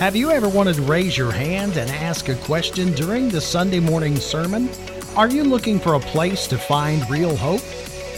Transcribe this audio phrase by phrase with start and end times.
[0.00, 3.78] Have you ever wanted to raise your hand and ask a question during the Sunday
[3.78, 4.68] morning sermon?
[5.14, 7.62] Are you looking for a place to find real hope?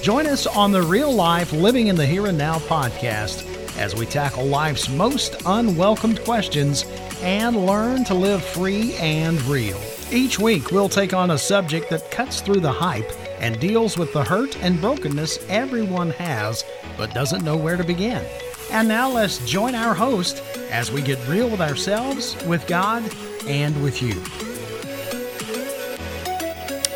[0.00, 4.06] Join us on the Real Life Living in the Here and Now podcast as we
[4.06, 6.86] tackle life's most unwelcomed questions
[7.20, 9.78] and learn to live free and real.
[10.10, 14.14] Each week, we'll take on a subject that cuts through the hype and deals with
[14.14, 16.64] the hurt and brokenness everyone has
[16.96, 18.24] but doesn't know where to begin.
[18.70, 23.02] And now let's join our host as we get real with ourselves, with God,
[23.46, 24.14] and with you.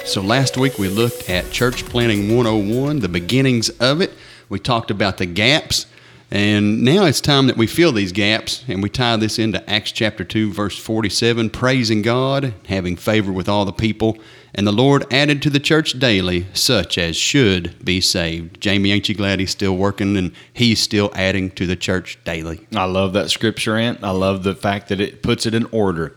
[0.05, 4.13] So last week we looked at Church Planting 101, the beginnings of it.
[4.49, 5.87] We talked about the gaps.
[6.31, 9.91] And now it's time that we fill these gaps, and we tie this into Acts
[9.91, 14.17] chapter 2, verse 47 praising God, having favor with all the people,
[14.55, 18.61] and the Lord added to the church daily such as should be saved.
[18.61, 22.67] Jamie, ain't you glad he's still working and he's still adding to the church daily?
[22.75, 24.05] I love that scripture, Ant.
[24.05, 26.17] I love the fact that it puts it in order.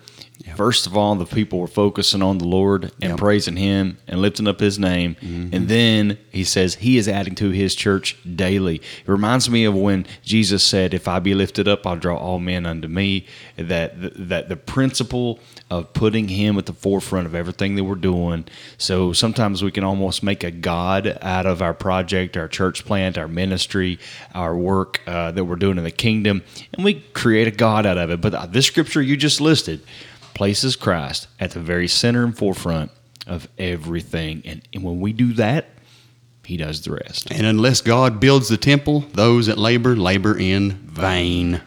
[0.53, 0.57] Yep.
[0.57, 3.17] First of all, the people were focusing on the Lord and yep.
[3.17, 5.15] praising Him and lifting up His name.
[5.15, 5.55] Mm-hmm.
[5.55, 8.75] And then He says He is adding to His church daily.
[8.77, 12.39] It reminds me of when Jesus said, If I be lifted up, I'll draw all
[12.39, 13.25] men unto me.
[13.57, 13.93] That,
[14.29, 18.45] that the principle of putting Him at the forefront of everything that we're doing.
[18.77, 23.17] So sometimes we can almost make a God out of our project, our church plant,
[23.17, 23.99] our ministry,
[24.35, 26.43] our work uh, that we're doing in the kingdom.
[26.73, 28.21] And we create a God out of it.
[28.21, 29.81] But this scripture you just listed,
[30.33, 32.91] places Christ at the very center and forefront
[33.27, 34.41] of everything.
[34.45, 35.69] And, and when we do that,
[36.45, 37.31] he does the rest.
[37.31, 41.61] And unless God builds the temple, those that labor, labor in vain.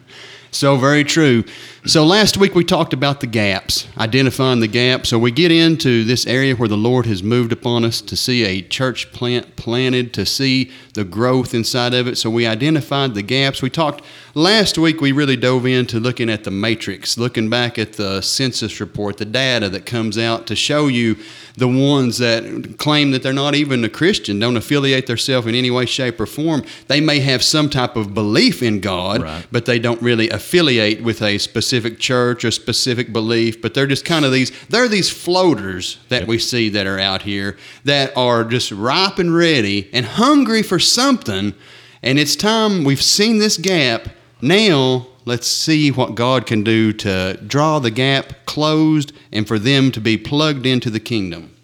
[0.51, 1.43] So very true.
[1.87, 5.07] So last week we talked about the gaps, identifying the gaps.
[5.07, 8.43] So we get into this area where the Lord has moved upon us to see
[8.43, 12.17] a church plant planted, to see the growth inside of it.
[12.17, 13.61] So we identified the gaps.
[13.61, 17.93] We talked last week, we really dove into looking at the matrix, looking back at
[17.93, 21.15] the census report, the data that comes out to show you
[21.55, 25.71] the ones that claim that they're not even a Christian, don't affiliate themselves in any
[25.71, 26.63] way, shape, or form.
[26.87, 29.47] They may have some type of belief in God, right.
[29.51, 33.85] but they don't really affiliate with a specific specific church or specific belief, but they're
[33.85, 36.27] just kind of these they're these floaters that yep.
[36.27, 40.79] we see that are out here that are just ripe and ready and hungry for
[40.79, 41.53] something.
[42.01, 44.09] And it's time we've seen this gap.
[44.41, 49.91] Now let's see what God can do to draw the gap closed and for them
[49.91, 51.56] to be plugged into the kingdom.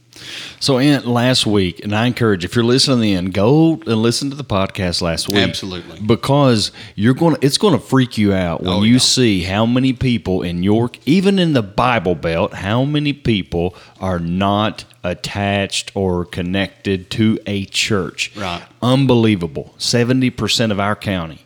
[0.59, 4.35] So, Ant, last week, and I encourage if you're listening in, go and listen to
[4.35, 5.38] the podcast last week.
[5.38, 9.00] Absolutely, because you're going to it's going to freak you out when oh, you yeah.
[9.00, 14.19] see how many people in York, even in the Bible Belt, how many people are
[14.19, 18.35] not attached or connected to a church.
[18.35, 19.74] Right, unbelievable.
[19.78, 21.45] Seventy percent of our county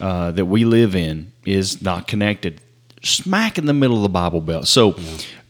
[0.00, 2.60] uh, that we live in is not connected
[3.02, 4.66] smack in the middle of the Bible Belt.
[4.66, 4.96] So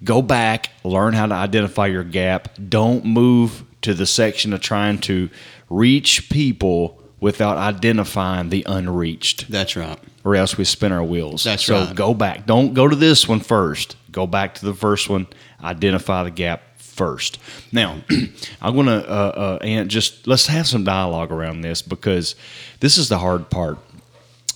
[0.02, 2.48] go back, learn how to identify your gap.
[2.68, 5.28] Don't move to the section of trying to
[5.68, 9.50] reach people without identifying the unreached.
[9.50, 9.98] That's right.
[10.24, 11.44] Or else we spin our wheels.
[11.44, 11.88] That's so right.
[11.88, 12.46] So go back.
[12.46, 13.96] Don't go to this one first.
[14.10, 15.26] Go back to the first one.
[15.62, 17.38] Identify the gap first.
[17.70, 18.02] Now,
[18.60, 22.34] I'm going to, uh, uh, and just let's have some dialogue around this because
[22.80, 23.78] this is the hard part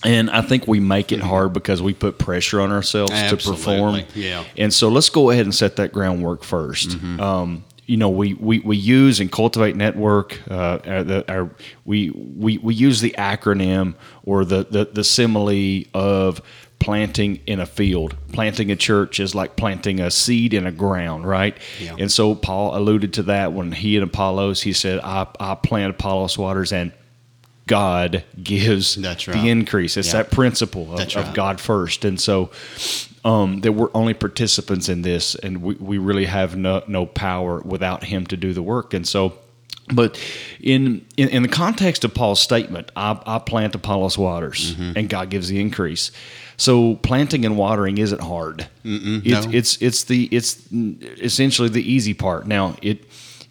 [0.07, 3.37] and I think we make it hard because we put pressure on ourselves Absolutely.
[3.37, 4.01] to perform.
[4.15, 4.43] Yeah.
[4.57, 7.19] And so let's go ahead and set that groundwork 1st mm-hmm.
[7.19, 10.41] um, you know, we, we, we use and cultivate network.
[10.51, 11.49] Uh, our, the, our,
[11.85, 16.41] we, we, we use the acronym or the, the, the simile of
[16.79, 18.15] planting in a field.
[18.33, 21.57] Planting a church is like planting a seed in a ground, right?
[21.79, 21.95] Yeah.
[21.97, 25.91] And so Paul alluded to that when he and Apollos, he said, I, I plant
[25.91, 26.91] Apollos waters and
[27.67, 29.17] God gives right.
[29.17, 29.97] the increase.
[29.97, 30.23] It's yeah.
[30.23, 31.15] that principle of, right.
[31.17, 32.05] of, God first.
[32.05, 32.49] And so
[33.23, 37.61] um, that we're only participants in this, and we, we really have no, no power
[37.61, 38.93] without Him to do the work.
[38.93, 39.37] And so,
[39.93, 40.19] but
[40.59, 44.97] in, in, in the context of Paul's statement, I, I plant Apollos waters, mm-hmm.
[44.97, 46.11] and God gives the increase.
[46.57, 48.67] So planting and watering isn't hard.
[49.23, 49.51] It's, no.
[49.53, 52.47] it's it's the it's essentially the easy part.
[52.47, 53.05] Now it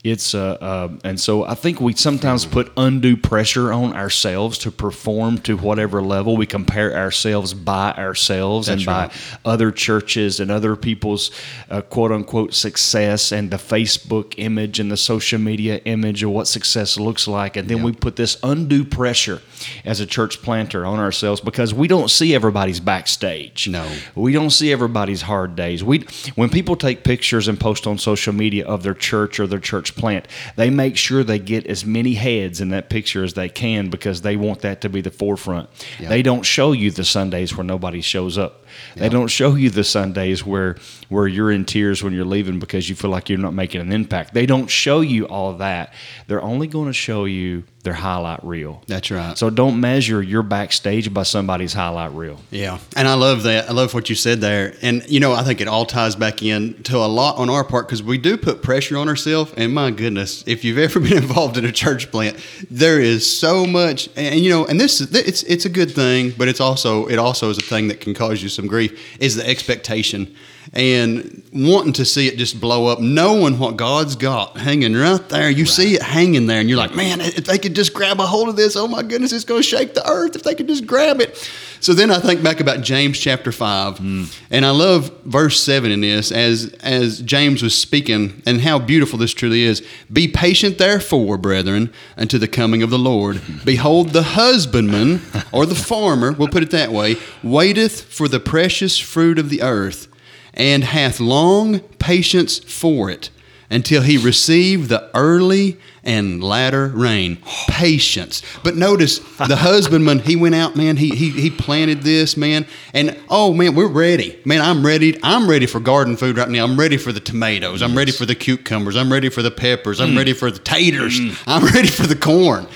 [0.06, 4.70] it's uh, uh, and so I think we sometimes put undue pressure on ourselves to
[4.70, 6.37] perform to whatever level.
[6.37, 9.11] We compare ourselves by ourselves That's and right.
[9.11, 11.32] by other churches and other people's
[11.70, 16.47] uh, quote unquote success and the Facebook image and the social media image of what
[16.47, 19.43] success looks like, and then we put this undue pressure
[19.85, 23.67] as a church planter on ourselves because we don't see everybody's backstage.
[23.69, 25.82] No, we don't see everybody's hard days.
[25.82, 26.06] We
[26.37, 29.96] when people take pictures and post on social media of their church or their church
[29.97, 30.29] plant.
[30.57, 34.23] They make sure they get as many heads in that picture as they can because
[34.23, 35.69] they want that to be the forefront.
[35.99, 36.09] Yeah.
[36.09, 38.65] They don't show you the Sundays where nobody shows up.
[38.95, 40.77] They don't show you the Sundays where
[41.09, 43.93] where you're in tears when you're leaving because you feel like you're not making an
[43.93, 44.35] impact.
[44.35, 45.95] They don't show you all that.
[46.27, 48.83] They're only going to show you their highlight reel.
[48.88, 49.38] That's right.
[49.38, 52.41] So don't measure your backstage by somebody's highlight reel.
[52.50, 53.71] Yeah, and I love that.
[53.71, 54.75] I love what you said there.
[54.83, 57.62] And you know, I think it all ties back in to a lot on our
[57.62, 59.55] part because we do put pressure on ourselves.
[59.56, 63.65] And my goodness, if you've ever been involved in a church plant, there is so
[63.65, 64.09] much.
[64.17, 67.19] And you know, and this is it's it's a good thing, but it's also it
[67.21, 69.17] also is a thing that can cause you some grief.
[69.21, 70.35] Is the expectation
[70.73, 75.51] and wanting to see it just blow up, knowing what God's got hanging right there.
[75.51, 78.27] You see it hanging there, and you're like, man, if they could just grab a
[78.27, 80.69] hold of this, oh my goodness, it's going to shake the earth if they could
[80.69, 81.37] just grab it.
[81.81, 84.25] So then I think back about James chapter five, hmm.
[84.51, 89.19] and I love verse seven in this as as James was speaking, and how beautiful
[89.19, 89.87] this truly is.
[90.12, 93.41] Be patient, therefore, brethren, unto the coming of the Lord.
[93.65, 95.21] Behold, the husbandman
[95.53, 99.62] or the farmer, we'll put it that way, waiteth for the precious fruit of the
[99.62, 100.09] earth
[100.56, 103.31] and hath long patience for it
[103.70, 107.37] until he receive the early and latter rain.
[107.69, 108.43] Patience.
[108.62, 112.64] But notice the husbandman, he went out, man, he, he he planted this, man,
[112.94, 114.41] and oh man, we're ready.
[114.44, 115.19] Man, I'm ready.
[115.23, 116.64] I'm ready for garden food right now.
[116.64, 117.82] I'm ready for the tomatoes.
[117.82, 118.97] I'm ready for the cucumbers.
[118.97, 120.00] I'm ready for the peppers.
[120.00, 120.19] I'm mm.
[120.19, 121.19] ready for the taters.
[121.19, 121.43] Mm.
[121.47, 122.67] I'm ready for the corn.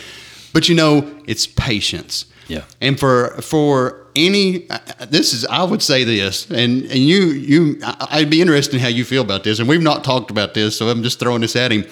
[0.53, 2.25] But you know, it's patience.
[2.51, 2.65] Yeah.
[2.81, 7.81] And for for any, uh, this is I would say this, and and you you
[7.85, 10.77] I'd be interested in how you feel about this, and we've not talked about this,
[10.77, 11.85] so I'm just throwing this at him.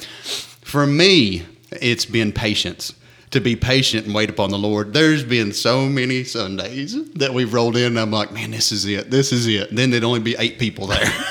[0.62, 2.92] For me, it's been patience.
[3.32, 4.94] To be patient and wait upon the Lord.
[4.94, 8.86] There's been so many Sundays that we've rolled in, and I'm like, man, this is
[8.86, 9.10] it.
[9.10, 9.68] This is it.
[9.70, 11.04] then there'd only be eight people there.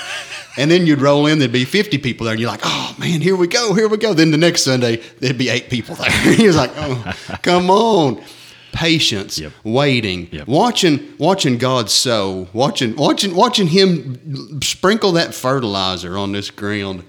[0.60, 3.22] And then you'd roll in, there'd be 50 people there, and you're like, oh man,
[3.22, 4.16] here we go, here we go.
[4.16, 6.10] Then the next Sunday, there'd be eight people there.
[6.34, 7.14] He was like, oh,
[7.44, 8.24] come on.
[8.74, 9.52] Patience, Yep.
[9.64, 10.48] waiting, Yep.
[10.48, 17.04] watching, watching God sow, watching, watching, watching Him sprinkle that fertilizer on this ground.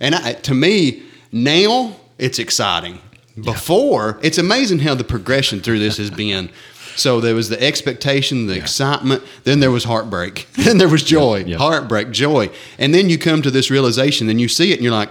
[0.00, 1.02] And I, to me,
[1.32, 2.98] now it's exciting.
[3.42, 6.50] Before, it's amazing how the progression through this has been.
[6.96, 11.42] So there was the expectation, the excitement, then there was heartbreak, then there was joy,
[11.44, 11.58] Yep.
[11.58, 12.50] heartbreak, joy.
[12.78, 15.08] And then you come to this realization, and you see it, and you're like,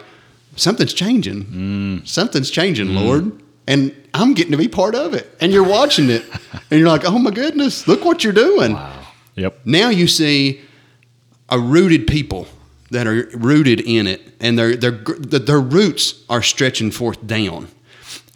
[0.56, 1.44] something's changing.
[1.44, 2.08] Mm.
[2.08, 3.34] Something's changing, Lord.
[3.68, 5.36] And I'm getting to be part of it.
[5.40, 6.24] And you're watching it,
[6.70, 8.74] and you're like, oh my goodness, look what you're doing.
[8.74, 9.06] Wow.
[9.36, 9.62] Yep.
[9.66, 10.62] Now you see
[11.50, 12.48] a rooted people
[12.92, 17.70] that are rooted in it, and their their their roots are stretching forth down.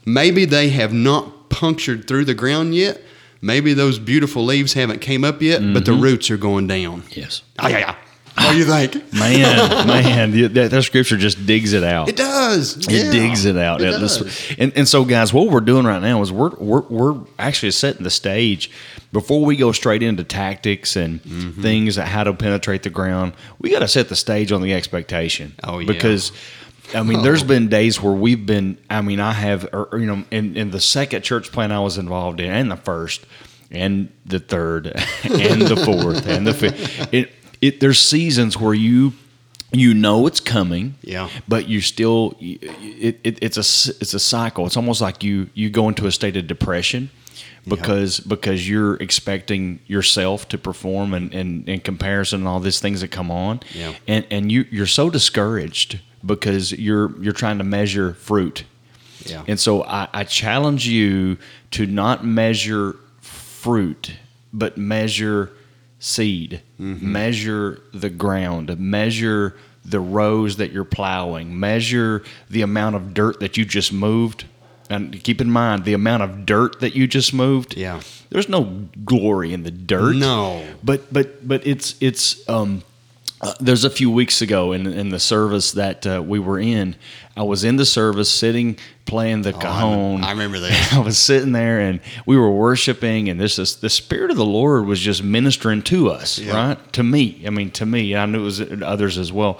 [0.05, 3.01] Maybe they have not punctured through the ground yet.
[3.41, 7.03] Maybe those beautiful leaves haven't came up yet, but the roots are going down.
[7.11, 7.43] Yes.
[7.59, 7.95] Ah, yeah, yeah.
[8.37, 9.13] What do you think?
[9.13, 12.07] Man, man, that, that scripture just digs it out.
[12.07, 12.77] It does.
[12.77, 13.81] It Yeah, digs it out.
[13.81, 14.51] It does.
[14.59, 18.03] and, and so, guys, what we're doing right now is we're, we're, we're actually setting
[18.03, 18.69] the stage
[19.11, 21.61] before we go straight into tactics and Mm-hmm.
[21.61, 23.33] things that how to penetrate the ground.
[23.59, 25.53] We got to set the stage on the expectation.
[25.63, 25.87] Oh, yeah.
[25.87, 26.31] Because.
[26.95, 28.77] I mean, there's been days where we've been.
[28.89, 31.79] I mean, I have, or, or, you know, in, in the second church plan I
[31.81, 33.25] was involved in, and the first,
[33.71, 34.87] and the third,
[35.23, 37.13] and the fourth, and the fifth.
[37.13, 37.31] It,
[37.61, 39.13] it, there's seasons where you,
[39.71, 41.29] you know, it's coming, Yeah.
[41.47, 45.69] but you still it, it, it's a it's a cycle it's almost like you you
[45.69, 47.09] go into a state of depression
[47.67, 53.01] because because you're expecting yourself to perform and and in comparison and all these things
[53.01, 53.93] that come on Yeah.
[54.07, 58.63] and and you you're so discouraged because you're you're trying to measure fruit
[59.25, 59.43] Yeah.
[59.47, 61.37] and so I, I challenge you
[61.71, 64.13] to not measure fruit,
[64.53, 65.51] but measure
[65.99, 67.11] seed, Mm-hmm.
[67.11, 73.57] measure the ground, measure the rows that you're plowing, measure the amount of dirt that
[73.57, 74.45] you just moved.
[74.89, 77.75] And keep in mind the amount of dirt that you just moved.
[77.75, 78.01] Yeah.
[78.29, 80.15] There's no glory in the dirt.
[80.15, 80.65] No.
[80.83, 82.83] But but but it's it's um
[83.41, 86.95] uh, there's a few weeks ago in in the service that uh, we were in.
[87.35, 90.23] I was in the service sitting playing the cajon.
[90.23, 90.93] Oh, I remember that.
[90.93, 94.45] I was sitting there and we were worshiping, and this is the spirit of the
[94.45, 96.55] Lord was just ministering to us, Yeah.
[96.69, 96.93] right?
[96.93, 98.15] To me, I mean, to me.
[98.15, 99.59] I knew it was others as well.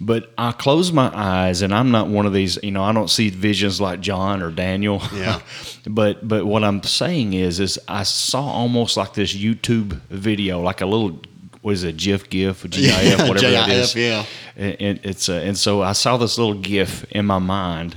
[0.00, 2.58] But I closed my eyes, and I'm not one of these.
[2.62, 5.00] You know, I don't see visions like John or Daniel.
[5.14, 5.40] Yeah.
[5.86, 10.80] but but what I'm saying is, is I saw almost like this YouTube video, like
[10.80, 11.20] a little.
[11.62, 11.96] What is it?
[11.96, 13.94] GIF, GIF, GIF, Yeah, whatever that is.
[13.94, 14.24] GIF, yeah.
[14.56, 17.96] And, and it's uh, and so I saw this little GIF in my mind.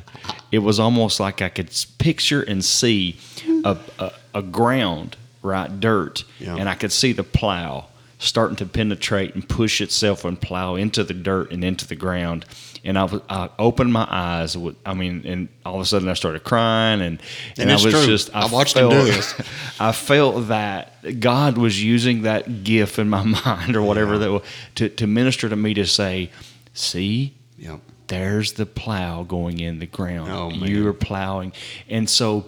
[0.52, 3.18] It was almost like I could picture and see
[3.66, 6.56] a, a, a ground, right, dirt, Yeah.
[6.56, 7.88] and I could see the plow,
[8.20, 12.46] starting to penetrate and push itself and plow into the dirt and into the ground.
[12.86, 14.56] And I, I opened my eyes.
[14.56, 17.20] with- I mean, and all of a sudden I started crying, and
[17.58, 18.06] And I it's was true.
[18.06, 19.34] just I watched him do felt- this.
[19.80, 24.20] I felt that God was using that gift in my mind or whatever Yeah.
[24.20, 24.42] that was,
[24.76, 26.30] to to minister to me to say,
[26.74, 27.80] see, Yep.
[28.08, 30.32] there's the plow going in the ground.
[30.32, 30.50] Oh.
[30.52, 31.54] You're plowing.
[31.90, 32.46] And so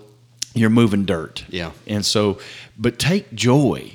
[0.54, 1.46] you're moving dirt.
[1.50, 1.72] Yeah.
[1.88, 2.40] And so,
[2.78, 3.94] but take joy.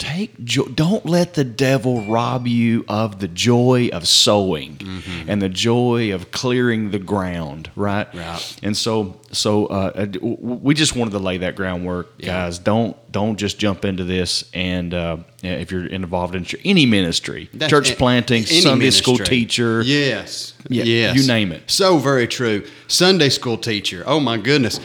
[0.00, 0.64] Take joy.
[0.64, 5.30] Don't let the devil rob you of the joy of sowing mm-hmm.
[5.30, 8.12] and the joy of clearing the ground, right?
[8.14, 8.58] Right.
[8.62, 12.58] And so, so uh, we just wanted to lay that groundwork, guys.
[12.58, 14.48] Don't don't just jump into this.
[14.54, 20.54] And uh, if you're involved in any ministry, That's church planting, Sunday school teacher, Yes.
[20.68, 21.16] Yeah, yes.
[21.16, 21.62] you name it.
[21.70, 22.66] So very true.
[22.86, 24.04] Sunday school teacher.
[24.06, 24.78] Oh my goodness.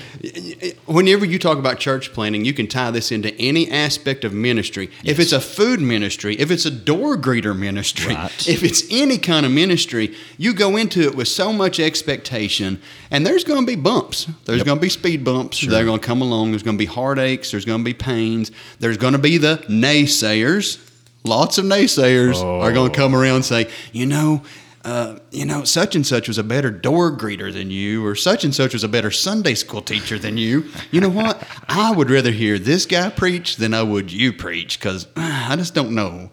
[0.85, 4.89] Whenever you talk about church planting, you can tie this into any aspect of ministry.
[5.03, 8.47] If it's a food ministry, if it's a door greeter ministry, Right.
[8.47, 12.79] if it's any kind of ministry, you go into it with so much expectation,
[13.11, 14.27] and there's going to be bumps.
[14.45, 14.65] There's Yep.
[14.65, 15.65] going to be speed bumps.
[15.65, 16.51] They're going to come along.
[16.51, 17.51] There's going to be heartaches.
[17.51, 18.51] There's going to be pains.
[18.79, 20.79] There's going to be the naysayers.
[21.23, 24.43] Lots of naysayers are going to come around and say, you know,
[24.83, 28.43] uh, you know, such and such was a better door greeter than you, or such
[28.43, 30.65] and such was a better Sunday school teacher than you.
[30.91, 31.41] You know what?
[31.67, 35.73] I would rather hear this guy preach than I would you preach because I just
[35.73, 36.29] don't know.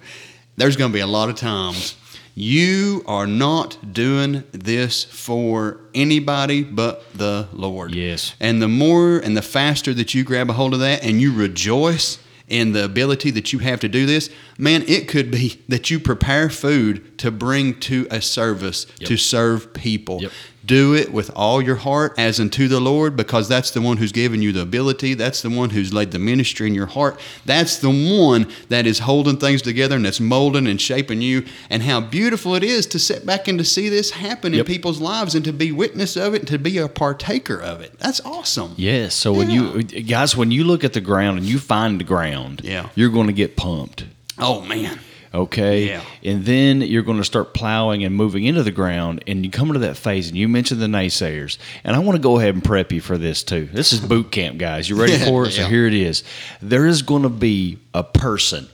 [0.59, 1.97] There's going to be a lot of times
[2.35, 7.95] you are not doing this for anybody but the Lord.
[7.95, 8.35] Yes.
[8.41, 11.33] And the more and the faster that you grab a hold of that and you
[11.33, 15.91] rejoice in the ability that you have to do this, man, it could be that
[15.91, 19.09] you prepare food to bring to a service Yep.
[19.09, 20.21] to serve people.
[20.23, 20.33] Yep.
[20.65, 24.13] Do it with all your heart as unto the Lord because that's the one who's
[24.13, 25.15] given you the ability.
[25.15, 27.19] That's the one who's laid the ministry in your heart.
[27.45, 31.45] That's the one that is holding things together and that's molding and shaping you.
[31.69, 35.01] And how beautiful it is to sit back and to see this happen in people's
[35.01, 37.99] lives and to be witness of it and to be a partaker of it.
[37.99, 38.75] That's awesome.
[38.77, 39.15] Yes.
[39.15, 42.61] So when you guys, when you look at the ground and you find the ground,
[42.63, 42.89] Yeah.
[42.95, 44.05] you're going to get pumped.
[44.39, 44.99] Oh, man.
[45.35, 45.87] Okay.
[45.89, 46.03] Yeah.
[46.25, 49.69] And then you're going to start plowing and moving into the ground, and you come
[49.69, 51.57] into that phase, and you mentioned the naysayers.
[51.85, 53.67] And I want to go ahead and prep you for this too.
[53.73, 54.89] This is boot camp, guys.
[54.91, 55.53] You ready for it?
[55.53, 55.69] So Yeah.
[55.69, 56.23] here it is.
[56.61, 58.69] There is going to be a person,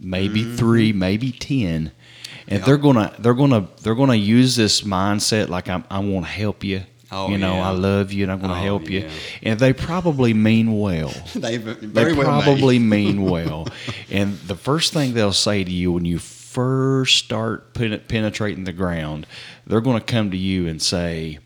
[0.00, 0.56] maybe Mm-hmm.
[0.56, 1.90] three, maybe ten,
[2.46, 6.32] and they're gonna they're gonna they're gonna use this mindset like I'm, I want to
[6.32, 6.82] help you.
[7.10, 7.68] Oh, you know, yeah.
[7.68, 9.00] I love you, and I'm going to Oh, help you.
[9.00, 9.10] yeah.
[9.42, 11.12] And they probably mean well.
[11.34, 13.66] They They well probably mean well.
[14.10, 19.26] And the first thing they'll say to you when you first start penetrating the ground,
[19.66, 21.38] they're going to come to you and say,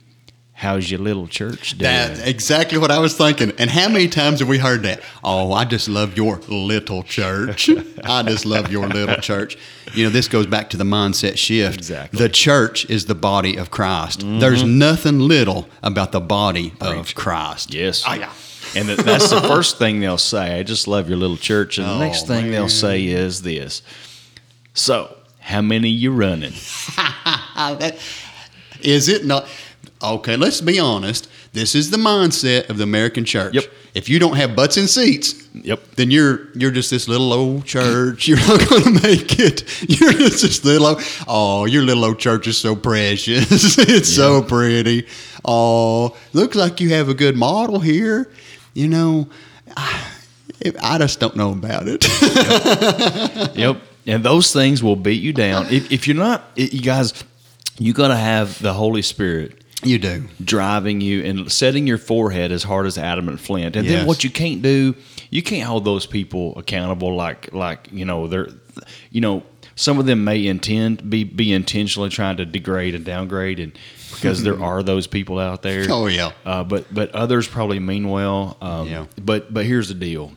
[0.62, 3.52] "How's your little church doing?" That's exactly what I was thinking.
[3.59, 5.02] And how many times have we heard that?
[5.23, 7.69] Oh, I just love your little church.
[8.04, 9.59] I just love your little church.
[9.95, 11.76] You know, this goes back to the mindset shift.
[11.78, 12.19] Exactly.
[12.19, 14.21] The church is the body of Christ.
[14.21, 14.38] Mm-hmm.
[14.38, 17.75] There's nothing little about the body of Christ.
[17.75, 18.04] yes.
[18.07, 18.33] Oh, yeah.
[18.75, 20.59] and that's the first thing they'll say.
[20.59, 21.78] I just love your little church.
[21.78, 22.52] And the Oh, next thing man.
[22.52, 23.83] they'll say is this.
[24.75, 26.52] So, how many you running?
[27.54, 27.99] That-
[28.81, 29.47] Is it not?
[30.03, 31.29] Okay, let's be honest.
[31.53, 33.55] This is the mindset of the American church.
[33.55, 33.65] Yep.
[33.95, 35.97] If you don't have butts in seats, Yep.
[35.97, 38.27] then you're you're just this little old church.
[38.29, 39.65] You're not going to make it.
[40.01, 40.87] You're just this little.
[40.87, 43.77] Old, oh, your little old church is so precious.
[43.79, 45.07] it's so pretty.
[45.45, 48.31] Oh, looks like you have a good model here.
[48.73, 49.29] You know,
[49.77, 50.05] I,
[50.81, 52.03] I just don't know about it.
[53.57, 53.77] Yep.
[54.07, 55.67] And those things will beat you down.
[55.71, 57.13] If, if you're not, you guys,
[57.79, 60.25] you got to have the Holy Spirit you do.
[60.45, 63.77] driving you and setting your forehead as hard as adamant flint.
[63.77, 63.99] And Yes.
[63.99, 64.95] then what you can't do,
[65.31, 68.49] you can't hold those people accountable like like you know they're
[69.11, 69.43] you know
[69.75, 73.73] some of them may intend be be intentionally trying to degrade and downgrade and
[74.15, 75.87] because there are those people out there.
[75.89, 76.33] Oh, yeah.
[76.45, 78.57] Uh, but but others probably mean well.
[78.61, 79.07] Um, Yeah.
[79.21, 80.33] But but here's the deal.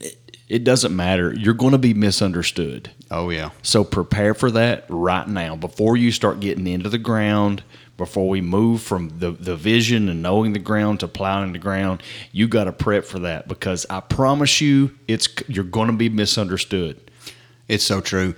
[0.00, 1.32] It, it doesn't matter.
[1.34, 2.90] You're going to be misunderstood.
[3.10, 3.50] Oh yeah.
[3.62, 7.62] So prepare for that right now before you start getting into the ground.
[8.02, 12.02] Before we move from the, the vision and knowing the ground to plowing the ground,
[12.32, 16.08] you got to prep for that because I promise you, it's you're going to be
[16.08, 17.00] misunderstood.
[17.68, 18.34] It's so true.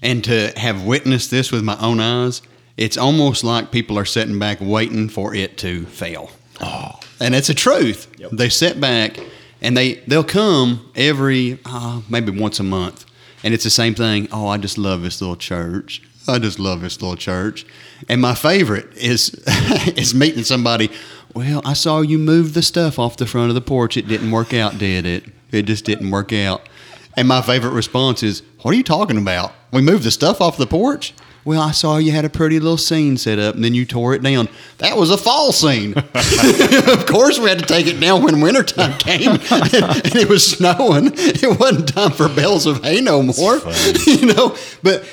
[0.00, 2.40] And to have witnessed this with my own eyes,
[2.76, 6.30] it's almost like people are sitting back waiting for it to fail.
[6.60, 7.00] Oh.
[7.18, 8.06] And it's a truth.
[8.16, 8.30] Yep.
[8.30, 9.18] They sit back
[9.60, 13.06] and they they'll come every uh, maybe once a month,
[13.42, 14.28] and it's the same thing.
[14.30, 16.00] Oh, I just love this little church.
[16.28, 17.66] I just love this little church.
[18.08, 19.30] And my favorite is
[19.96, 20.90] is meeting somebody.
[21.34, 23.96] Well, I saw you move the stuff off the front of the porch.
[23.96, 25.24] It didn't work out, did it?
[25.50, 26.68] It just didn't work out.
[27.16, 29.52] And my favorite response is, "What are you talking about?
[29.72, 32.76] We moved the stuff off the porch." Well, I saw you had a pretty little
[32.76, 34.50] scene set up, and then you tore it down.
[34.78, 35.94] That was a fall scene.
[35.96, 39.40] of course, we had to take it down when wintertime came, and
[40.14, 41.12] it was snowing.
[41.14, 43.60] It wasn't time for bales of hay no more,
[44.06, 44.56] you know.
[44.82, 45.08] But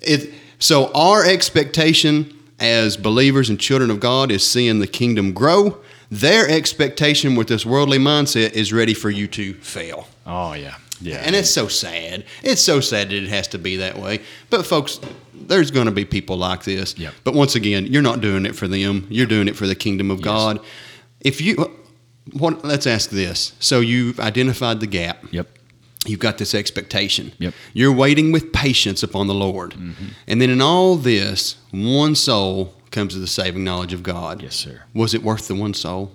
[0.00, 0.32] it.
[0.60, 5.80] So our expectation as believers and children of God is seeing the kingdom grow.
[6.10, 10.06] Their expectation with this worldly mindset is ready for you to fail.
[10.26, 11.22] Oh yeah, yeah.
[11.24, 12.24] And it's so sad.
[12.42, 14.20] It's so sad that it has to be that way.
[14.50, 15.00] But folks,
[15.32, 16.98] there's going to be people like this.
[16.98, 17.14] Yep.
[17.24, 19.06] But once again, you're not doing it for them.
[19.08, 20.60] You're doing it for the kingdom of God.
[21.20, 21.80] If you
[22.32, 23.54] what let's ask this.
[23.60, 25.24] So you've identified the gap.
[25.32, 25.48] Yep.
[26.06, 27.32] You've got this expectation.
[27.38, 27.54] Yep.
[27.74, 29.72] You're waiting with patience upon the Lord.
[29.72, 30.06] Mm-hmm.
[30.26, 34.42] And then in all this, one soul comes to the saving knowledge of God.
[34.42, 34.82] Yes, sir.
[34.94, 36.12] Was it worth the one soul?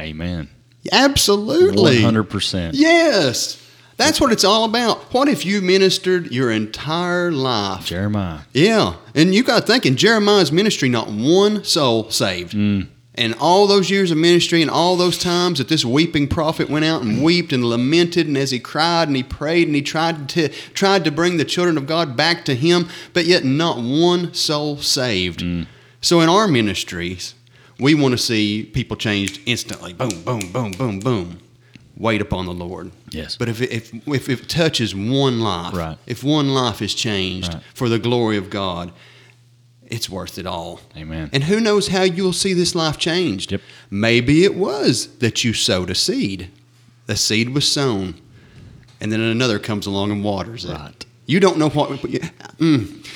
[0.00, 0.48] Amen.
[0.92, 1.96] Absolutely.
[1.96, 2.76] One hundred percent.
[2.76, 3.60] Yes.
[3.96, 5.12] That's what it's all about.
[5.12, 7.84] What if you ministered your entire life?
[7.84, 8.42] Jeremiah.
[8.54, 8.94] Yeah.
[9.16, 12.52] And you got thinking Jeremiah's ministry, not one soul saved.
[12.52, 12.86] Mm.
[13.18, 16.84] And all those years of ministry and all those times that this weeping prophet went
[16.84, 20.28] out and wept and lamented and as he cried and he prayed and he tried
[20.30, 24.32] to tried to bring the children of God back to him, but yet not one
[24.34, 25.40] soul saved.
[25.40, 25.66] Mm.
[26.00, 27.34] So in our ministries,
[27.80, 29.92] we want to see people changed instantly.
[29.92, 31.38] Boom, boom, boom, boom, boom.
[31.96, 32.92] Wait upon the Lord.
[33.10, 33.36] Yes.
[33.36, 35.98] But if it, if if it touches one life, Right.
[36.06, 37.62] if one life is changed Right.
[37.74, 38.92] for the glory of God,
[39.90, 40.80] it's worth it all.
[40.96, 41.30] Amen.
[41.32, 43.52] And who knows how you'll see this life changed?
[43.52, 43.60] Yep.
[43.90, 46.50] Maybe it was that you sowed a seed.
[47.06, 48.14] The seed was sown,
[49.00, 50.72] and then another comes along and waters it.
[50.72, 51.06] Right.
[51.26, 51.88] You don't know what.
[51.90, 53.06] Mm,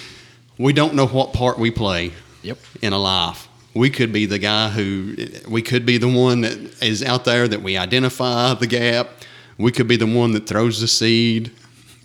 [0.59, 2.13] we don't know what part we play
[2.43, 2.59] Yep.
[2.81, 3.49] in a life.
[3.75, 5.17] We could be the guy who,
[5.49, 9.09] we could be the one that is out there that we identify the gap.
[9.57, 11.51] We could be the one that throws the seed.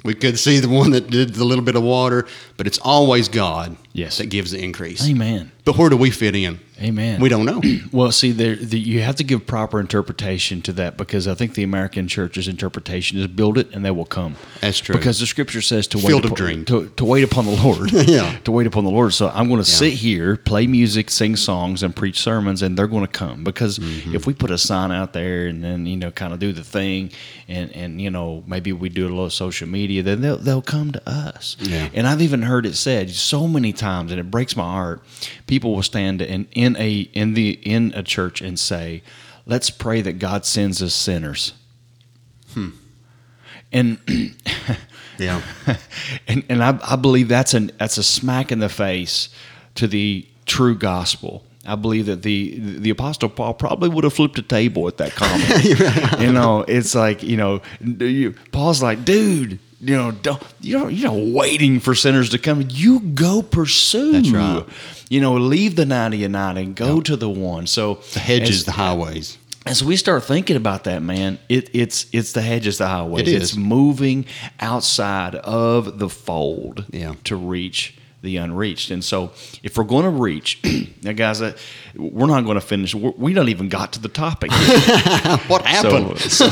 [0.08, 3.28] We could see the one that did the little bit of water, but it's always
[3.28, 4.20] God Yes.
[4.20, 5.06] that gives the increase.
[5.06, 5.52] Amen.
[5.66, 6.62] But where do we fit in?
[6.82, 7.20] Amen.
[7.22, 7.62] We don't know.
[7.92, 11.54] Well, see, there the, you have to give proper interpretation to that because I think
[11.56, 14.36] the American church's interpretation is build it and they will come.
[14.62, 14.94] That's true.
[14.96, 17.92] Because the scripture says to Field wait of upon, to, to wait upon the Lord.
[18.08, 18.38] Yeah.
[18.44, 19.14] To wait upon the Lord.
[19.14, 22.88] So I'm going to sit here, play music, sing songs, and preach sermons, and they're
[22.88, 23.44] going to come.
[23.44, 24.16] Because Mm-hmm.
[24.16, 26.64] if we put a sign out there and then you know kind of do the
[26.64, 27.12] thing,
[27.48, 30.92] and and you know maybe we do a little social media, then they'll they'll come
[30.92, 31.56] to us.
[31.60, 31.90] Yeah.
[31.94, 35.02] And I've even heard it said so many times, and it breaks my heart.
[35.48, 39.02] People will stand in in a in the in a church and say,
[39.46, 41.54] "Let's pray that God sends us sinners."
[42.54, 42.70] Hmm.
[43.72, 44.00] And
[45.20, 45.42] Yeah.
[46.28, 49.30] and and I, I believe that's an that's a smack in the face
[49.76, 51.44] to the true gospel.
[51.66, 55.12] I believe that the the apostle Paul probably would have flipped a table at that
[55.12, 56.20] comment.
[56.20, 60.78] you know, it's like you know, do you, Paul's like, dude, you know, don't you
[60.78, 62.66] know, you're not waiting for sinners to come.
[62.70, 64.12] You go pursue.
[64.14, 64.64] That's right.
[65.10, 67.68] You know, leave the ninety and nine and go to the one.
[67.68, 69.38] So The hedges, as- the highways.
[69.66, 73.22] as we start thinking about that, man, it, it's it's the hedges, the highways.
[73.22, 73.44] It is.
[73.52, 74.26] It's moving
[74.60, 77.14] outside of the fold Yeah.
[77.26, 78.90] to reach the unreached.
[78.92, 79.32] And so,
[79.64, 80.60] if we're going to reach,
[81.04, 81.56] now, guys, uh,
[81.96, 82.96] we're not going to finish.
[82.96, 84.52] We're, we don't even got to the topic.
[85.48, 86.20] What happened?
[86.20, 86.48] So, so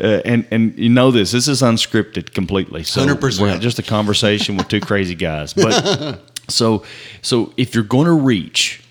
[0.00, 1.30] uh, and and you know this.
[1.32, 2.82] This is unscripted completely.
[2.84, 3.40] So 100%.
[3.40, 5.52] we're just a conversation with two crazy guys.
[5.54, 6.18] But
[6.48, 6.84] so
[7.22, 8.82] so if you're going to reach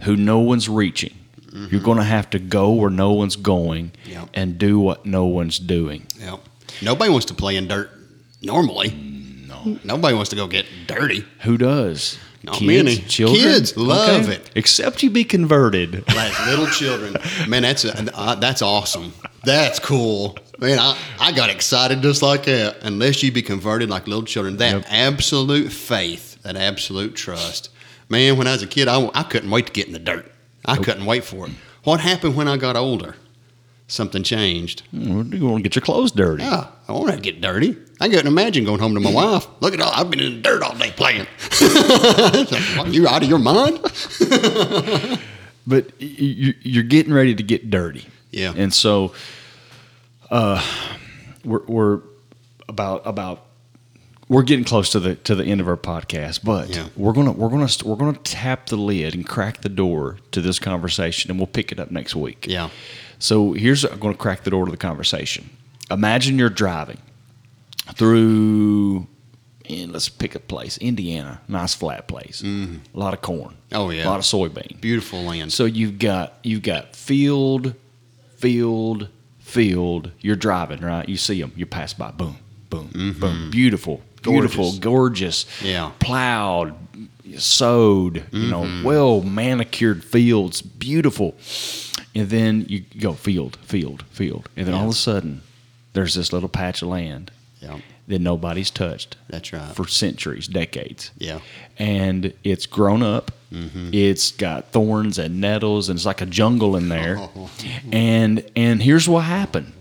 [0.00, 1.14] who no one's reaching,
[1.70, 4.28] you're going to have to go where no one's going Yep.
[4.34, 6.06] and do what no one's doing.
[6.18, 6.40] Yep.
[6.82, 7.90] Nobody wants to play in dirt
[8.42, 9.13] normally.
[9.64, 9.78] No.
[9.84, 11.24] Nobody wants to go get dirty.
[11.42, 12.18] Who does?
[12.42, 12.96] Not many.
[12.96, 14.50] Kids love it.
[14.54, 16.06] Except you be converted.
[16.14, 17.16] Like little children.
[17.48, 19.14] Man, that's uh, that's awesome.
[19.44, 20.36] That's cool.
[20.58, 22.82] Man, I, I got excited just like that.
[22.82, 24.84] Unless you be converted like little children, that Yep.
[24.88, 27.70] absolute faith, that absolute trust.
[28.10, 30.30] Man, when I was a kid, I, I couldn't wait to get in the dirt.
[30.66, 31.52] I couldn't wait for it.
[31.84, 33.16] What happened when I got older?
[33.86, 34.82] Something changed.
[34.92, 36.42] You want to get your clothes dirty.
[36.42, 37.76] Yeah, I want to get dirty.
[38.00, 39.46] I couldn't imagine going home to my wife.
[39.60, 41.26] Look at all I've been in the dirt all day playing.
[42.80, 43.78] Are you out of your mind?
[45.66, 48.06] but you're getting ready to get dirty.
[48.30, 48.54] Yeah.
[48.56, 49.12] And so,
[50.30, 50.64] uh,
[51.44, 52.00] we're, we're
[52.68, 53.44] about about
[54.28, 56.88] we're getting close to the to the end of our podcast, but Yeah.
[56.96, 60.58] we're gonna we're gonna we're gonna tap the lid and crack the door to this
[60.58, 62.46] conversation, and we'll pick it up next week.
[62.48, 62.70] Yeah.
[63.18, 65.50] So here's I'm going to crack the door to the conversation.
[65.90, 66.98] Imagine you're driving
[67.94, 69.06] through,
[69.68, 72.76] and let's pick a place, Indiana, nice flat place, mm-hmm.
[72.94, 74.06] a lot of corn, Oh, yeah.
[74.06, 74.80] a lot of soybean.
[74.80, 75.52] Beautiful land.
[75.52, 77.74] So you've got you've got field,
[78.36, 80.10] field, field.
[80.20, 81.08] You're driving, right?
[81.08, 81.52] You see them.
[81.56, 82.10] You pass by.
[82.12, 82.36] Boom,
[82.70, 83.12] boom, boom.
[83.14, 83.50] Mm-hmm.
[83.50, 85.44] Beautiful, beautiful, Gorgeous.
[85.46, 85.62] gorgeous.
[85.62, 85.92] Yeah.
[85.98, 86.74] Plowed,
[87.38, 88.24] sowed.
[88.32, 90.62] You know, well manicured fields.
[90.62, 91.34] Beautiful.
[92.14, 95.42] And then you go field, field, field, and then all of a sudden,
[95.94, 97.78] there's this little patch of land Yeah.
[98.08, 99.74] that nobody's touched That's right.
[99.74, 101.10] for centuries, decades.
[101.18, 101.40] Yeah.
[101.78, 103.32] And it's grown up.
[103.52, 103.90] Mm-hmm.
[103.92, 107.16] It's got thorns and nettles, and it's like a jungle in there.
[107.18, 107.50] Oh.
[107.92, 109.72] And and here's what happened.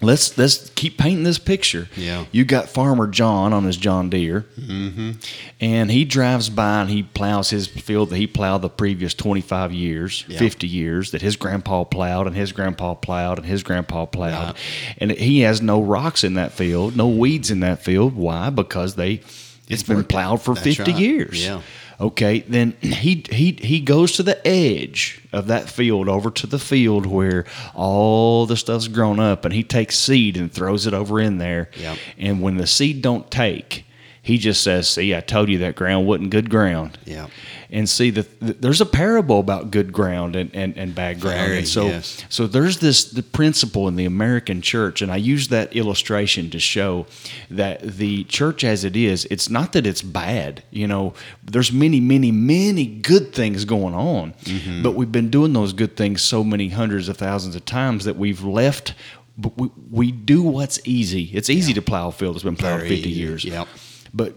[0.00, 1.88] Let's let's keep painting this picture.
[1.96, 2.24] Yeah.
[2.32, 5.12] You got Farmer John on his John Deere, Mm-hmm.
[5.60, 9.72] and he drives by and he plows his field that he plowed the previous 25
[9.72, 10.38] years, Yeah.
[10.38, 14.54] 50 years that his grandpa plowed and his grandpa plowed and his grandpa plowed.
[14.56, 14.62] Yeah.
[14.98, 18.14] And he has no rocks in that field, no weeds in that field.
[18.14, 18.50] Why?
[18.50, 19.20] Because they
[19.68, 21.00] it's been plowed for 50 right.
[21.00, 21.44] years.
[21.44, 21.62] Yeah.
[22.02, 26.58] Okay, then he he he goes to the edge of that field over to the
[26.58, 27.44] field where
[27.76, 31.70] all the stuff's grown up and he takes seed and throws it over in there.
[31.78, 31.98] Yep.
[32.18, 33.84] And when the seed don't take,
[34.22, 37.26] he just says, "See, I told you that ground wasn't good ground." Yeah.
[37.74, 41.38] And see, the, the, there's a parable about good ground and, and, and bad ground.
[41.46, 42.22] Very, and so, yes.
[42.28, 46.58] so there's this the principle in the American church, and I use that illustration to
[46.60, 47.06] show
[47.50, 50.62] that the church as it is, it's not that it's bad.
[50.70, 54.82] You know, there's many, many, many good things going on, Mm-hmm.
[54.82, 58.16] but we've been doing those good things so many hundreds of thousands of times that
[58.16, 58.92] we've left.
[59.38, 61.30] But we, we do what's easy.
[61.32, 63.44] It's easy to plow a field that's been plowed Very 50 easy, years.
[63.46, 63.66] yep.
[64.14, 64.34] But,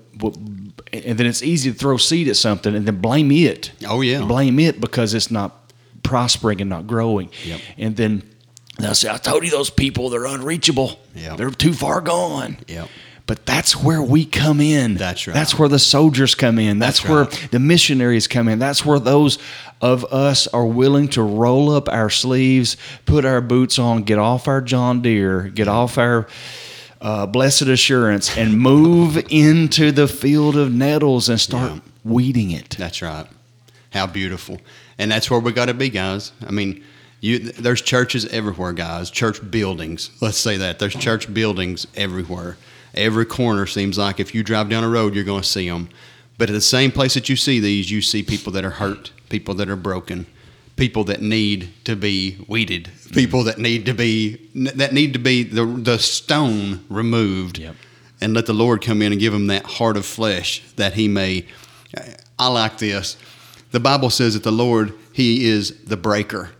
[0.94, 3.72] and then it's easy to throw seed at something and then blame it.
[3.88, 4.24] Oh, yeah.
[4.24, 7.30] blame it because it's not prospering and not growing.
[7.44, 7.62] Yep.
[7.78, 8.24] And then
[8.80, 11.00] they'll say, "I told you those people they're unreachable.
[11.16, 11.38] Yep.
[11.38, 12.88] They're too far gone." Yep.
[13.28, 14.96] But that's where we come in.
[14.96, 15.34] That's right.
[15.34, 16.78] That's where the soldiers come in.
[16.78, 17.48] That's, That's where right.
[17.52, 18.60] the missionaries come in.
[18.60, 19.40] That's where those
[19.82, 24.48] of us are willing to roll up our sleeves, put our boots on, get off
[24.48, 26.28] our John Deere, get off our
[27.06, 31.80] uh, blessed assurance, and move into the field of nettles and start Yeah.
[32.04, 32.76] weeding it.
[32.80, 33.28] That's right.
[33.94, 34.60] How beautiful.
[34.98, 36.32] And that's where we got to be, guys.
[36.48, 36.84] I mean,
[37.22, 39.12] you there's churches everywhere, guys.
[39.12, 40.10] Church buildings.
[40.20, 40.80] Let's say that.
[40.80, 42.58] There's church buildings everywhere.
[42.96, 45.90] Every corner seems like if you drive down a road, you're going to see them.
[46.40, 49.12] But at the same place that you see these, you see people that are hurt,
[49.30, 50.26] people that are broken,
[50.76, 55.44] people that need to be weeded, people that need to be that need to be
[55.44, 57.76] the the stone removed Yep.
[58.22, 61.08] and let the Lord come in and give him that heart of flesh that he
[61.08, 61.46] may.
[62.38, 63.18] I like this.
[63.72, 66.52] The Bible says that the Lord, He is the breaker.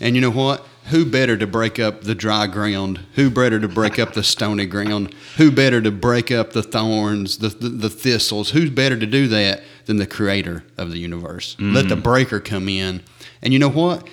[0.00, 0.66] And you know what?
[0.86, 3.00] Who better to break up the dry ground?
[3.14, 5.14] Who better to break up the stony ground?
[5.36, 8.50] Who better to break up the thorns, the, the, the thistles?
[8.50, 11.56] Who's better to do that than the creator of the universe?
[11.60, 12.02] Let the mm-hmm.
[12.02, 13.02] breaker come in.
[13.42, 14.06] And you know what?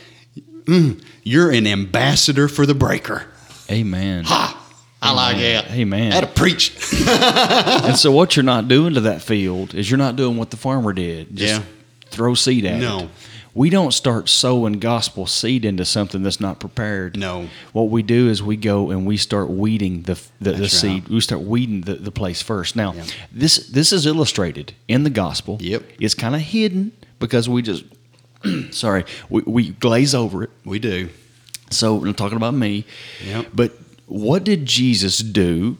[0.65, 3.25] Mm, you're an ambassador for the breaker.
[3.69, 4.23] Amen.
[4.25, 4.61] Ha!
[5.01, 5.71] I like that.
[5.71, 6.09] Amen.
[6.11, 6.71] That'll preach.
[7.07, 10.57] and so what you're not doing to that field is you're not doing what the
[10.57, 11.35] farmer did.
[11.35, 11.65] Just Yeah.
[12.09, 12.99] throw seed at No.
[13.01, 13.09] it.
[13.53, 17.15] We don't start sowing gospel seed into something that's not prepared.
[17.17, 17.47] No.
[17.71, 21.03] What we do is we go and we start weeding the the, the seed.
[21.03, 21.09] right.
[21.09, 22.75] We start weeding the, the place first.
[22.75, 23.03] Now, Yeah.
[23.31, 25.57] this this is illustrated in the gospel.
[25.61, 25.83] Yep.
[25.99, 27.85] It's kind of hidden because we just
[28.71, 30.49] sorry, we, we glaze over it.
[30.63, 31.09] We do.
[31.69, 32.85] So I'm talking about me.
[33.25, 33.47] Yep.
[33.53, 33.73] But
[34.07, 35.77] what did Jesus do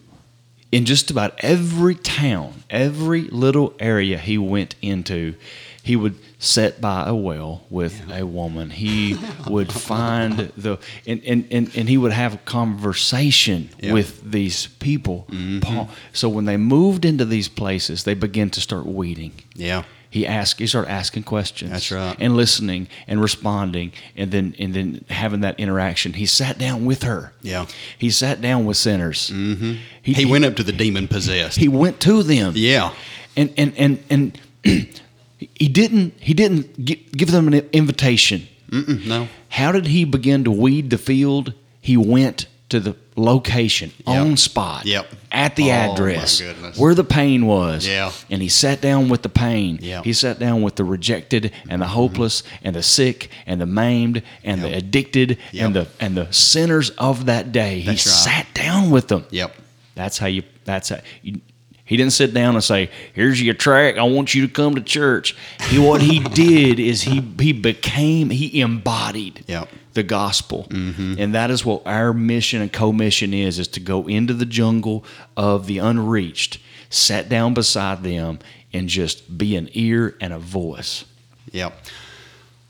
[0.71, 5.35] in just about every town, every little area he went into?
[5.83, 8.71] He would sit by a well with a woman.
[8.71, 14.65] He would find the and, and, and, and he would have a conversation with these
[14.65, 15.27] people.
[15.29, 15.59] Mm-hmm.
[15.59, 19.33] Paul, so when they moved into these places, they began to start weeding.
[19.53, 19.83] Yeah.
[20.15, 20.59] He asked.
[20.59, 21.71] He started asking questions.
[21.71, 22.15] That's right.
[22.21, 26.13] And listening and responding, and then and then having that interaction.
[26.13, 27.33] He sat down with her.
[27.41, 27.65] Yeah.
[27.97, 29.29] He sat down with sinners.
[29.29, 29.73] Mm-hmm.
[30.03, 31.57] He, went up to the demon possessed.
[31.57, 32.53] He went to them.
[32.55, 32.93] yeah.
[33.35, 36.13] And and and and he didn't.
[36.21, 38.47] He didn't give them an invitation.
[38.69, 39.27] Mm-mm, no.
[39.49, 41.53] How did he begin to weed the field?
[41.81, 45.07] He went to the location, on spot, Yep.
[45.31, 46.41] at the Oh, address,
[46.77, 47.87] where the pain was.
[47.87, 48.11] Yeah.
[48.29, 49.79] And he sat down with the pain.
[49.81, 50.03] Yep.
[50.03, 52.67] He sat down with the rejected and the hopeless mm-hmm.
[52.67, 54.77] and the sick and the maimed and the Yep.
[54.77, 57.83] addicted and the and the sinners of that day.
[57.83, 58.45] That's he right.
[58.45, 59.25] sat down with them.
[59.31, 59.55] Yep.
[59.95, 60.43] That's how you.
[60.65, 60.99] That's how.
[61.23, 61.39] You,
[61.87, 63.97] he didn't sit down and say, "Here's your track.
[63.97, 65.35] I want you to come to church."
[65.69, 69.69] He what he did is he he became he embodied Yep.
[69.95, 71.15] The gospel, mm-hmm.
[71.17, 75.03] and that is what our mission and co-mission is: is to go into the jungle
[75.35, 78.39] of the unreached, sit down beside them,
[78.71, 81.05] and just be an ear and a voice.
[81.51, 81.73] Yep.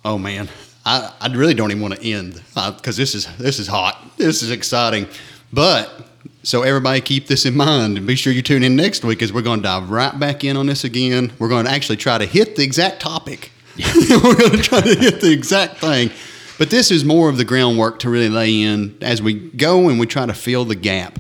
[0.06, 0.48] Oh man,
[0.86, 4.18] I, I really don't even want to end uh, because this is this is hot.
[4.18, 5.08] This is exciting.
[5.52, 5.92] But
[6.44, 9.34] so everybody keep this in mind and be sure you tune in next week as
[9.34, 11.34] we're going to dive right back in on this again.
[11.40, 13.52] We're going to actually try to hit the exact topic.
[14.10, 16.12] we're going to try to hit the exact thing.
[16.58, 20.00] But this is more of the groundwork to really lay in as we go and
[20.00, 21.20] we try to fill the gap.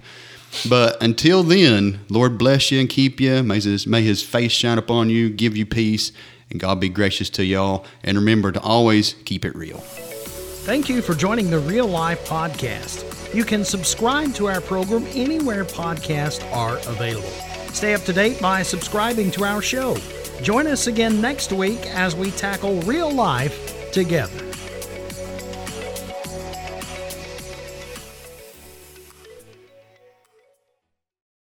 [0.69, 3.43] But until then, Lord bless you and keep you.
[3.43, 6.13] May his, may his face shine upon you, give you peace,
[6.50, 7.86] and God be gracious to y'all.
[8.04, 9.80] And remember to always keep it real.
[9.80, 13.34] Thank you for joining the Real Life Podcast.
[13.36, 17.28] You can subscribe to our program anywhere podcasts are available.
[17.74, 19.98] Stay up to date by subscribing to our show.
[20.41, 24.45] Join us again next week as we tackle real life together.